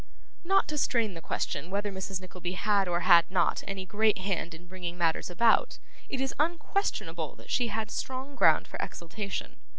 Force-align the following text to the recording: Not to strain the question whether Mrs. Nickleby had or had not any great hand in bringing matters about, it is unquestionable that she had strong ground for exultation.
Not 0.43 0.67
to 0.69 0.79
strain 0.79 1.13
the 1.13 1.21
question 1.21 1.69
whether 1.69 1.91
Mrs. 1.91 2.19
Nickleby 2.21 2.53
had 2.53 2.87
or 2.87 3.01
had 3.01 3.29
not 3.29 3.63
any 3.67 3.85
great 3.85 4.17
hand 4.17 4.55
in 4.55 4.67
bringing 4.67 4.97
matters 4.97 5.29
about, 5.29 5.77
it 6.09 6.19
is 6.19 6.33
unquestionable 6.39 7.35
that 7.35 7.51
she 7.51 7.67
had 7.67 7.91
strong 7.91 8.35
ground 8.35 8.67
for 8.67 8.79
exultation. 8.81 9.57